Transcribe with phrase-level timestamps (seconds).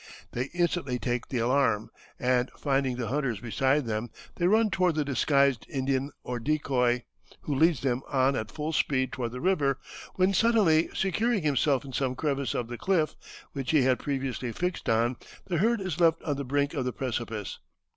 [0.31, 5.05] They instantly take the alarm, and finding the hunters beside them they run toward the
[5.05, 7.03] disguised Indian or decoy,
[7.41, 9.77] who leads them on at full speed toward the river,
[10.15, 13.13] when suddenly securing himself in some crevice of the cliff,
[13.51, 16.93] which he had previously fixed on, the herd is left on the brink of the
[16.93, 17.59] precipice.